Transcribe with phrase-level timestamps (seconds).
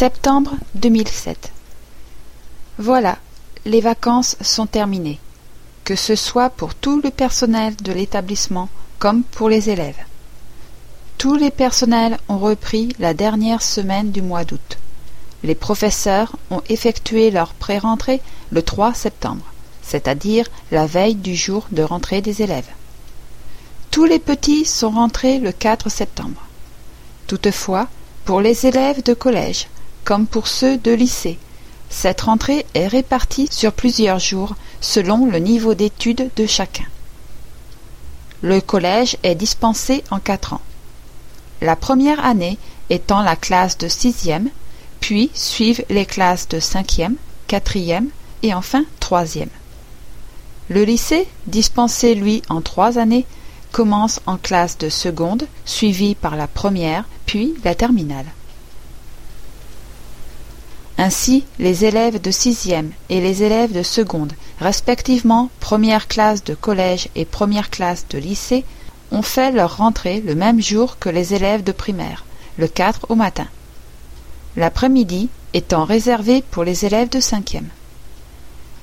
[0.00, 1.52] Septembre 2007
[2.78, 3.18] Voilà,
[3.66, 5.18] les vacances sont terminées,
[5.84, 10.02] que ce soit pour tout le personnel de l'établissement comme pour les élèves.
[11.18, 14.78] Tous les personnels ont repris la dernière semaine du mois d'août.
[15.42, 18.22] Les professeurs ont effectué leur pré-rentrée
[18.52, 19.44] le 3 septembre,
[19.82, 22.70] c'est-à-dire la veille du jour de rentrée des élèves.
[23.90, 26.40] Tous les petits sont rentrés le 4 septembre.
[27.26, 27.86] Toutefois,
[28.24, 29.66] pour les élèves de collège,
[30.04, 31.38] comme pour ceux de lycée,
[31.90, 36.86] cette rentrée est répartie sur plusieurs jours selon le niveau d'études de chacun.
[38.42, 40.62] Le collège est dispensé en quatre ans.
[41.60, 42.58] La première année
[42.88, 44.48] étant la classe de sixième,
[45.00, 47.16] puis suivent les classes de cinquième,
[47.48, 48.08] quatrième
[48.42, 49.50] et enfin troisième.
[50.68, 53.26] Le lycée, dispensé lui en trois années,
[53.72, 58.26] commence en classe de seconde, suivi par la première, puis la terminale.
[61.02, 67.08] Ainsi, les élèves de sixième et les élèves de seconde, respectivement première classe de collège
[67.16, 68.66] et première classe de lycée,
[69.10, 72.26] ont fait leur rentrée le même jour que les élèves de primaire,
[72.58, 73.46] le 4 au matin.
[74.58, 77.70] L'après-midi étant réservé pour les élèves de cinquième.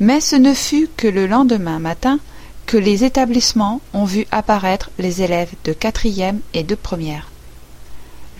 [0.00, 2.18] Mais ce ne fut que le lendemain matin
[2.66, 7.30] que les établissements ont vu apparaître les élèves de quatrième et de première.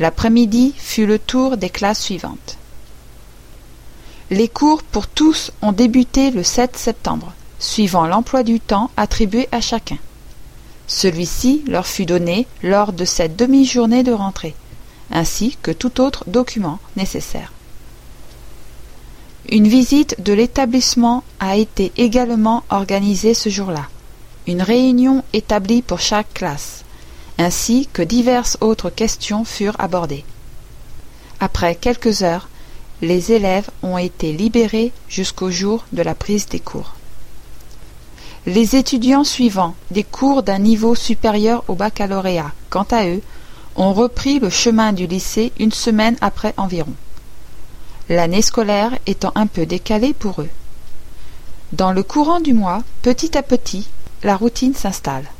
[0.00, 2.56] L'après-midi fut le tour des classes suivantes.
[4.30, 9.60] Les cours pour tous ont débuté le 7 septembre, suivant l'emploi du temps attribué à
[9.60, 9.98] chacun.
[10.86, 14.54] Celui-ci leur fut donné lors de cette demi-journée de rentrée,
[15.10, 17.52] ainsi que tout autre document nécessaire.
[19.48, 23.88] Une visite de l'établissement a été également organisée ce jour-là,
[24.46, 26.84] une réunion établie pour chaque classe,
[27.38, 30.24] ainsi que diverses autres questions furent abordées.
[31.40, 32.48] Après quelques heures,
[33.02, 36.94] les élèves ont été libérés jusqu'au jour de la prise des cours.
[38.46, 43.22] Les étudiants suivants des cours d'un niveau supérieur au baccalauréat, quant à eux,
[43.76, 46.92] ont repris le chemin du lycée une semaine après environ,
[48.08, 50.48] l'année scolaire étant un peu décalée pour eux.
[51.72, 53.88] Dans le courant du mois, petit à petit,
[54.22, 55.30] la routine s'installe.